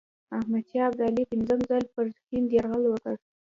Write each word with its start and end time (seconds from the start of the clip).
احمدشاه 0.37 0.85
ابدالي 0.89 1.23
پنځم 1.31 1.59
ځل 1.69 1.83
پر 1.93 2.05
هند 2.29 2.47
یرغل 2.55 2.83
وکړ. 2.87 3.15